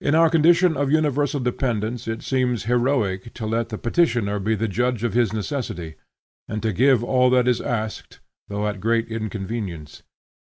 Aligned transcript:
In 0.00 0.14
our 0.14 0.30
condition 0.30 0.74
of 0.74 0.90
universal 0.90 1.38
dependence 1.38 2.08
it 2.08 2.22
seems 2.22 2.64
heroic 2.64 3.34
to 3.34 3.44
let 3.44 3.68
the 3.68 3.76
petitioner 3.76 4.38
be 4.38 4.54
the 4.54 4.68
judge 4.68 5.04
of 5.04 5.12
his 5.12 5.34
necessity, 5.34 5.96
and 6.48 6.62
to 6.62 6.72
give 6.72 7.04
all 7.04 7.28
that 7.28 7.46
is 7.46 7.60
asked, 7.60 8.20
though 8.48 8.66
at 8.66 8.80
great 8.80 9.08
inconvenience. 9.08 10.02